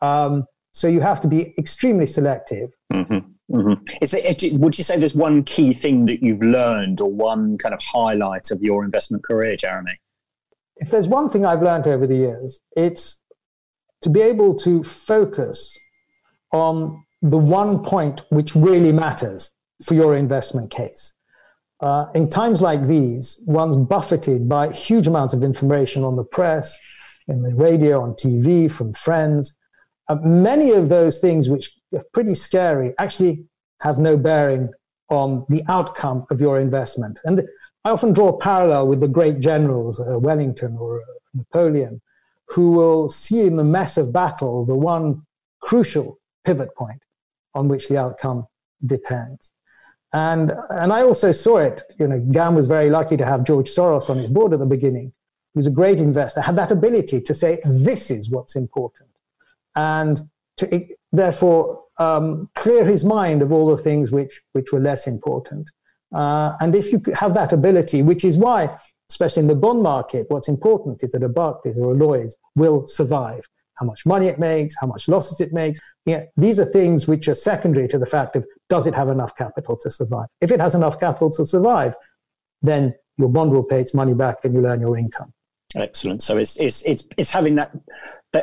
Um, 0.02 0.44
so 0.72 0.88
you 0.88 1.00
have 1.00 1.22
to 1.22 1.28
be 1.28 1.54
extremely 1.56 2.06
selective. 2.06 2.70
Mm-hmm. 2.92 3.56
Mm-hmm. 3.56 3.96
Is 4.02 4.12
it, 4.12 4.52
would 4.60 4.76
you 4.76 4.84
say 4.84 4.98
there's 4.98 5.14
one 5.14 5.42
key 5.44 5.72
thing 5.72 6.04
that 6.06 6.22
you've 6.22 6.42
learned 6.42 7.00
or 7.00 7.10
one 7.10 7.56
kind 7.56 7.74
of 7.74 7.80
highlight 7.80 8.50
of 8.50 8.62
your 8.62 8.84
investment 8.84 9.24
career, 9.24 9.56
Jeremy? 9.56 9.98
If 10.76 10.90
there's 10.90 11.06
one 11.06 11.30
thing 11.30 11.46
I've 11.46 11.62
learned 11.62 11.86
over 11.86 12.06
the 12.06 12.16
years, 12.16 12.60
it's 12.76 13.18
to 14.02 14.10
be 14.10 14.20
able 14.20 14.54
to 14.56 14.84
focus 14.84 15.78
on 16.52 17.05
the 17.22 17.38
one 17.38 17.82
point 17.82 18.22
which 18.30 18.54
really 18.54 18.92
matters 18.92 19.52
for 19.82 19.94
your 19.94 20.16
investment 20.16 20.70
case. 20.70 21.14
Uh, 21.80 22.06
in 22.14 22.30
times 22.30 22.62
like 22.62 22.86
these, 22.86 23.42
one's 23.46 23.76
buffeted 23.76 24.48
by 24.48 24.72
huge 24.72 25.06
amounts 25.06 25.34
of 25.34 25.44
information 25.44 26.04
on 26.04 26.16
the 26.16 26.24
press, 26.24 26.78
in 27.28 27.42
the 27.42 27.54
radio, 27.54 28.00
on 28.00 28.14
TV, 28.14 28.70
from 28.70 28.92
friends. 28.94 29.54
Uh, 30.08 30.16
many 30.22 30.70
of 30.70 30.88
those 30.88 31.18
things, 31.18 31.50
which 31.50 31.72
are 31.94 32.04
pretty 32.12 32.34
scary, 32.34 32.94
actually 32.98 33.44
have 33.80 33.98
no 33.98 34.16
bearing 34.16 34.70
on 35.10 35.44
the 35.48 35.62
outcome 35.68 36.24
of 36.30 36.40
your 36.40 36.58
investment. 36.58 37.18
And 37.24 37.42
I 37.84 37.90
often 37.90 38.12
draw 38.12 38.28
a 38.28 38.38
parallel 38.38 38.88
with 38.88 39.00
the 39.00 39.08
great 39.08 39.40
generals, 39.40 40.00
uh, 40.00 40.18
Wellington 40.18 40.76
or 40.78 41.00
uh, 41.00 41.04
Napoleon, 41.34 42.00
who 42.48 42.72
will 42.72 43.08
see 43.08 43.42
in 43.42 43.56
the 43.56 43.64
mess 43.64 43.96
of 43.98 44.12
battle 44.12 44.64
the 44.64 44.74
one 44.74 45.22
crucial 45.60 46.18
pivot 46.44 46.74
point 46.74 47.02
on 47.56 47.68
which 47.68 47.88
the 47.88 47.98
outcome 47.98 48.46
depends. 48.84 49.52
And, 50.12 50.52
and 50.70 50.92
I 50.92 51.02
also 51.02 51.32
saw 51.32 51.58
it. 51.58 51.82
You 51.98 52.06
know, 52.06 52.20
GAM 52.20 52.54
was 52.54 52.66
very 52.66 52.90
lucky 52.90 53.16
to 53.16 53.24
have 53.24 53.44
George 53.44 53.70
Soros 53.70 54.08
on 54.08 54.18
his 54.18 54.28
board 54.28 54.52
at 54.52 54.60
the 54.60 54.66
beginning. 54.66 55.12
He 55.52 55.58
was 55.58 55.66
a 55.66 55.70
great 55.70 55.98
investor, 55.98 56.40
had 56.40 56.56
that 56.56 56.70
ability 56.70 57.20
to 57.22 57.34
say, 57.34 57.60
this 57.64 58.10
is 58.10 58.30
what's 58.30 58.56
important. 58.56 59.10
And 59.74 60.20
to 60.58 60.86
therefore 61.12 61.82
um, 61.98 62.48
clear 62.54 62.84
his 62.84 63.04
mind 63.04 63.42
of 63.42 63.52
all 63.52 63.66
the 63.66 63.82
things 63.82 64.12
which, 64.12 64.42
which 64.52 64.70
were 64.72 64.80
less 64.80 65.06
important. 65.06 65.70
Uh, 66.14 66.52
and 66.60 66.74
if 66.74 66.92
you 66.92 67.02
have 67.14 67.34
that 67.34 67.52
ability, 67.52 68.02
which 68.02 68.24
is 68.24 68.38
why, 68.38 68.76
especially 69.10 69.40
in 69.40 69.48
the 69.48 69.54
bond 69.54 69.82
market, 69.82 70.26
what's 70.28 70.48
important 70.48 71.02
is 71.02 71.10
that 71.10 71.22
a 71.22 71.28
Barclays 71.28 71.78
or 71.78 71.92
a 71.92 71.94
Lloyd's 71.94 72.36
will 72.54 72.86
survive 72.86 73.48
how 73.76 73.86
much 73.86 74.06
money 74.06 74.26
it 74.26 74.38
makes, 74.38 74.74
how 74.80 74.86
much 74.86 75.08
losses 75.08 75.40
it 75.40 75.52
makes. 75.52 75.78
Yeah, 76.04 76.24
these 76.36 76.58
are 76.60 76.64
things 76.64 77.06
which 77.06 77.28
are 77.28 77.34
secondary 77.34 77.88
to 77.88 77.98
the 77.98 78.06
fact 78.06 78.36
of 78.36 78.44
does 78.68 78.86
it 78.86 78.94
have 78.94 79.08
enough 79.08 79.36
capital 79.36 79.76
to 79.78 79.90
survive? 79.90 80.26
If 80.40 80.50
it 80.50 80.60
has 80.60 80.74
enough 80.74 80.98
capital 80.98 81.30
to 81.32 81.44
survive, 81.44 81.94
then 82.62 82.94
your 83.18 83.28
bond 83.28 83.50
will 83.52 83.64
pay 83.64 83.80
its 83.80 83.94
money 83.94 84.14
back 84.14 84.44
and 84.44 84.54
you'll 84.54 84.66
earn 84.66 84.80
your 84.80 84.96
income. 84.96 85.32
Excellent. 85.74 86.22
So 86.22 86.36
it's 86.36 86.56
it's 86.56 86.82
it's 86.82 87.08
it's 87.16 87.30
having 87.30 87.56
that, 87.56 87.72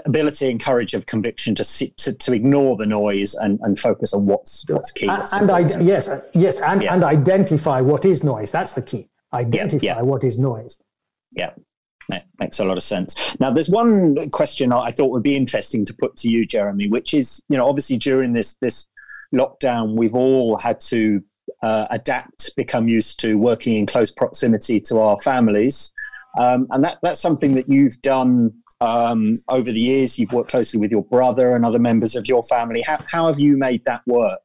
ability 0.05 0.49
and 0.49 0.59
courage 0.59 0.95
of 0.95 1.05
conviction 1.05 1.53
to 1.53 1.63
sit, 1.63 1.95
to, 1.97 2.13
to 2.13 2.33
ignore 2.33 2.75
the 2.75 2.85
noise 2.85 3.35
and, 3.35 3.59
and 3.61 3.77
focus 3.77 4.13
on 4.13 4.25
what's 4.25 4.65
what's 4.67 4.91
key. 4.91 5.07
What's 5.07 5.33
and, 5.33 5.51
I, 5.51 5.59
yes, 5.79 6.09
yes, 6.33 6.59
and, 6.61 6.81
yeah. 6.81 6.93
and 6.93 7.03
identify 7.03 7.79
what 7.79 8.03
is 8.05 8.23
noise. 8.23 8.51
That's 8.51 8.73
the 8.73 8.81
key. 8.81 9.09
Identify 9.33 9.85
yeah, 9.85 9.95
yeah. 9.97 10.01
what 10.01 10.23
is 10.23 10.37
noise. 10.37 10.79
Yeah. 11.31 11.51
That 12.09 12.25
makes 12.39 12.59
a 12.59 12.65
lot 12.65 12.77
of 12.77 12.83
sense. 12.83 13.15
Now, 13.39 13.51
there's 13.51 13.69
one 13.69 14.29
question 14.31 14.73
I 14.73 14.91
thought 14.91 15.11
would 15.11 15.23
be 15.23 15.35
interesting 15.35 15.85
to 15.85 15.93
put 15.93 16.15
to 16.17 16.29
you, 16.29 16.45
Jeremy, 16.45 16.89
which 16.89 17.13
is, 17.13 17.41
you 17.49 17.57
know, 17.57 17.65
obviously 17.65 17.97
during 17.97 18.33
this 18.33 18.55
this 18.55 18.87
lockdown, 19.33 19.95
we've 19.95 20.15
all 20.15 20.57
had 20.57 20.79
to 20.81 21.23
uh, 21.61 21.87
adapt, 21.89 22.55
become 22.55 22.87
used 22.87 23.19
to 23.21 23.35
working 23.35 23.75
in 23.77 23.85
close 23.85 24.11
proximity 24.11 24.79
to 24.81 24.99
our 24.99 25.19
families, 25.19 25.93
um, 26.39 26.67
and 26.71 26.83
that 26.83 26.97
that's 27.01 27.19
something 27.19 27.53
that 27.55 27.69
you've 27.69 28.01
done 28.01 28.53
um, 28.81 29.37
over 29.47 29.71
the 29.71 29.79
years. 29.79 30.19
You've 30.19 30.33
worked 30.33 30.49
closely 30.49 30.79
with 30.79 30.91
your 30.91 31.03
brother 31.05 31.55
and 31.55 31.65
other 31.65 31.79
members 31.79 32.15
of 32.15 32.27
your 32.27 32.43
family. 32.43 32.81
How 32.81 32.99
how 33.09 33.27
have 33.27 33.39
you 33.39 33.57
made 33.57 33.83
that 33.85 34.01
work? 34.05 34.41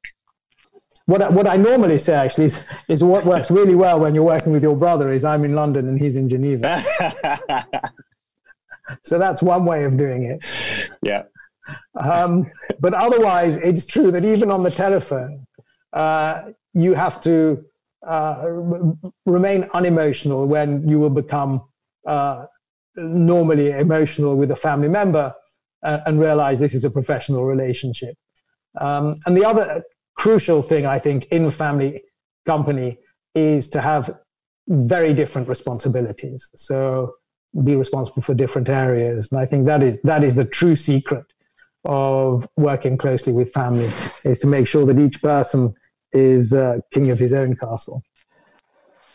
What 1.08 1.22
I, 1.22 1.30
what 1.30 1.46
I 1.46 1.56
normally 1.56 1.96
say 1.96 2.12
actually 2.12 2.44
is, 2.44 2.62
is 2.86 3.02
what 3.02 3.24
works 3.24 3.50
really 3.50 3.74
well 3.74 3.98
when 3.98 4.14
you're 4.14 4.24
working 4.24 4.52
with 4.52 4.62
your 4.62 4.76
brother 4.76 5.10
is 5.10 5.24
I'm 5.24 5.42
in 5.42 5.54
London 5.54 5.88
and 5.88 5.98
he's 5.98 6.16
in 6.16 6.28
Geneva. 6.28 6.84
so 9.02 9.18
that's 9.18 9.40
one 9.40 9.64
way 9.64 9.84
of 9.84 9.96
doing 9.96 10.24
it. 10.24 10.44
Yeah. 11.02 11.22
Um, 11.98 12.50
but 12.78 12.92
otherwise, 12.92 13.56
it's 13.56 13.86
true 13.86 14.10
that 14.10 14.22
even 14.22 14.50
on 14.50 14.64
the 14.64 14.70
telephone, 14.70 15.46
uh, 15.94 16.50
you 16.74 16.92
have 16.92 17.22
to 17.22 17.64
uh, 18.06 18.44
remain 19.24 19.66
unemotional 19.72 20.46
when 20.46 20.86
you 20.86 21.00
will 21.00 21.08
become 21.08 21.62
uh, 22.06 22.44
normally 22.96 23.70
emotional 23.70 24.36
with 24.36 24.50
a 24.50 24.56
family 24.56 24.88
member 24.88 25.34
and, 25.82 26.02
and 26.04 26.20
realize 26.20 26.58
this 26.58 26.74
is 26.74 26.84
a 26.84 26.90
professional 26.90 27.46
relationship. 27.46 28.14
Um, 28.78 29.14
and 29.24 29.34
the 29.34 29.46
other 29.46 29.84
crucial 30.28 30.62
thing, 30.62 30.84
I 30.84 30.98
think, 30.98 31.24
in 31.36 31.46
a 31.46 31.50
family 31.50 32.02
company 32.44 32.98
is 33.34 33.66
to 33.70 33.80
have 33.80 34.04
very 34.68 35.14
different 35.14 35.48
responsibilities. 35.48 36.50
So 36.54 37.14
be 37.64 37.74
responsible 37.76 38.20
for 38.20 38.34
different 38.34 38.68
areas. 38.68 39.28
And 39.30 39.40
I 39.40 39.46
think 39.46 39.64
that 39.64 39.82
is 39.82 39.98
that 40.02 40.22
is 40.22 40.34
the 40.34 40.44
true 40.44 40.76
secret 40.76 41.24
of 41.86 42.46
working 42.58 42.98
closely 42.98 43.32
with 43.32 43.48
family 43.54 43.90
is 44.22 44.38
to 44.40 44.46
make 44.46 44.66
sure 44.68 44.84
that 44.84 44.98
each 44.98 45.18
person 45.22 45.72
is 46.12 46.52
uh, 46.52 46.80
king 46.92 47.10
of 47.10 47.18
his 47.18 47.32
own 47.32 47.56
castle. 47.56 48.02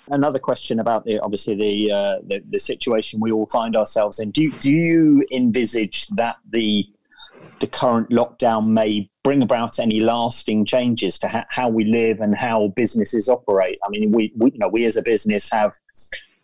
Another 0.08 0.39
question 0.39 0.79
about 0.79 1.05
the 1.05 1.20
obviously 1.20 1.55
the, 1.55 1.91
uh, 1.91 2.15
the, 2.29 2.41
the 2.50 2.60
situation 2.60 3.20
we 3.20 3.32
all 3.32 3.46
find 3.46 3.75
ourselves 3.75 4.20
in. 4.20 4.32
Do 4.32 4.51
do 4.67 4.72
you 4.72 5.24
envisage 5.32 6.08
that 6.22 6.38
the 6.50 6.88
the 7.60 7.67
current 7.67 8.10
lockdown 8.10 8.67
may 8.67 9.10
bring 9.24 9.41
about 9.41 9.79
any 9.79 10.00
lasting 10.00 10.65
changes 10.65 11.17
to 11.19 11.27
ha- 11.27 11.45
how 11.50 11.69
we 11.69 11.86
live 11.86 12.19
and 12.19 12.36
how 12.36 12.69
businesses 12.75 13.29
operate? 13.29 13.79
I 13.86 13.89
mean, 13.89 14.12
we, 14.12 14.33
we 14.36 14.51
you 14.51 14.60
know 14.60 14.67
we 14.67 14.86
as 14.86 14.98
a 14.98 15.01
business 15.01 15.50
have 15.51 15.74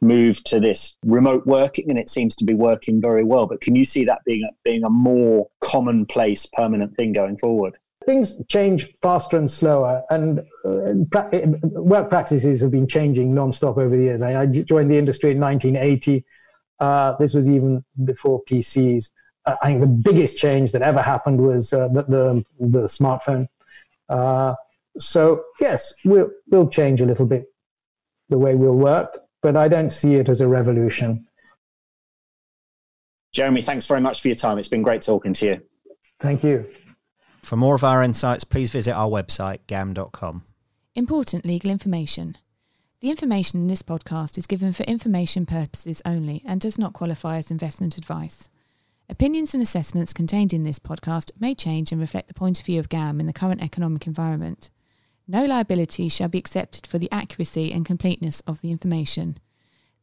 moved 0.01 0.45
to 0.45 0.59
this 0.59 0.95
remote 1.05 1.45
working 1.45 1.89
and 1.89 1.99
it 1.99 2.09
seems 2.09 2.35
to 2.37 2.45
be 2.45 2.53
working 2.53 3.01
very 3.01 3.23
well. 3.23 3.45
But 3.45 3.61
can 3.61 3.75
you 3.75 3.85
see 3.85 4.05
that 4.05 4.23
being 4.25 4.43
a, 4.43 4.53
being 4.63 4.83
a 4.83 4.89
more 4.89 5.49
commonplace, 5.61 6.45
permanent 6.45 6.95
thing 6.95 7.13
going 7.13 7.37
forward? 7.37 7.77
Things 8.05 8.41
change 8.47 8.87
faster 9.01 9.35
and 9.35 9.51
slower, 9.51 10.03
and 10.09 10.39
uh, 10.63 10.93
pra- 11.11 11.29
work 11.61 12.09
practices 12.09 12.61
have 12.61 12.71
been 12.71 12.87
changing 12.87 13.35
non-stop 13.35 13.77
over 13.77 13.95
the 13.95 14.03
years. 14.03 14.21
I, 14.21 14.41
I 14.41 14.45
joined 14.45 14.89
the 14.89 14.97
industry 14.97 15.31
in 15.31 15.39
1980. 15.39 16.25
Uh, 16.79 17.17
this 17.17 17.33
was 17.33 17.49
even 17.49 17.83
before 18.05 18.41
PCs. 18.45 19.11
I 19.61 19.67
think 19.67 19.81
the 19.81 19.87
biggest 19.87 20.37
change 20.37 20.71
that 20.71 20.81
ever 20.81 21.01
happened 21.01 21.41
was 21.41 21.73
uh, 21.73 21.87
the, 21.89 22.03
the, 22.03 22.45
the 22.59 22.81
smartphone. 22.83 23.47
Uh, 24.07 24.55
so 24.97 25.43
yes, 25.59 25.93
we'll 26.03 26.29
we'll 26.49 26.67
change 26.67 27.01
a 27.01 27.05
little 27.05 27.25
bit 27.25 27.45
the 28.29 28.37
way 28.37 28.55
we'll 28.55 28.77
work, 28.77 29.19
but 29.41 29.55
I 29.55 29.67
don't 29.67 29.89
see 29.89 30.15
it 30.15 30.29
as 30.29 30.41
a 30.41 30.47
revolution. 30.47 31.27
Jeremy, 33.33 33.61
thanks 33.61 33.85
very 33.85 34.01
much 34.01 34.21
for 34.21 34.27
your 34.27 34.35
time. 34.35 34.57
It's 34.57 34.67
been 34.67 34.81
great 34.81 35.01
talking 35.01 35.33
to 35.33 35.45
you. 35.45 35.61
Thank 36.19 36.43
you. 36.43 36.65
For 37.43 37.55
more 37.55 37.75
of 37.75 37.83
our 37.83 38.03
insights, 38.03 38.43
please 38.43 38.71
visit 38.71 38.93
our 38.93 39.07
website, 39.07 39.59
gam.com. 39.67 40.43
Important 40.95 41.45
legal 41.45 41.71
information. 41.71 42.37
The 43.01 43.09
information 43.09 43.61
in 43.61 43.67
this 43.67 43.81
podcast 43.81 44.37
is 44.37 44.45
given 44.45 44.73
for 44.73 44.83
information 44.83 45.45
purposes 45.45 46.01
only 46.03 46.43
and 46.45 46.59
does 46.59 46.77
not 46.77 46.93
qualify 46.93 47.37
as 47.37 47.49
investment 47.49 47.97
advice. 47.97 48.49
Opinions 49.11 49.55
and 49.55 49.63
assessments 49.63 50.13
contained 50.13 50.53
in 50.53 50.61
this 50.61 50.77
podcast 50.77 51.31
may 51.39 51.55
change 51.55 51.91
and 51.91 51.99
reflect 51.99 52.27
the 52.27 52.33
point 52.35 52.59
of 52.59 52.65
view 52.67 52.79
of 52.79 52.89
GAM 52.89 53.19
in 53.19 53.25
the 53.25 53.33
current 53.33 53.61
economic 53.61 54.05
environment. 54.05 54.69
No 55.27 55.45
liability 55.45 56.09
shall 56.09 56.27
be 56.27 56.37
accepted 56.37 56.85
for 56.85 56.99
the 56.99 57.11
accuracy 57.11 57.73
and 57.73 57.83
completeness 57.83 58.41
of 58.41 58.61
the 58.61 58.69
information. 58.69 59.39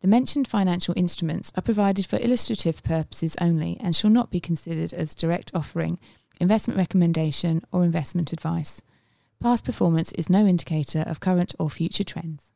The 0.00 0.08
mentioned 0.08 0.48
financial 0.48 0.92
instruments 0.96 1.52
are 1.54 1.62
provided 1.62 2.06
for 2.06 2.18
illustrative 2.18 2.82
purposes 2.82 3.36
only 3.40 3.78
and 3.80 3.94
shall 3.94 4.10
not 4.10 4.32
be 4.32 4.40
considered 4.40 4.92
as 4.92 5.14
direct 5.14 5.52
offering, 5.54 6.00
investment 6.40 6.76
recommendation, 6.76 7.62
or 7.70 7.84
investment 7.84 8.32
advice. 8.32 8.82
Past 9.40 9.64
performance 9.64 10.10
is 10.12 10.28
no 10.28 10.46
indicator 10.46 11.04
of 11.06 11.20
current 11.20 11.54
or 11.60 11.70
future 11.70 12.04
trends. 12.04 12.52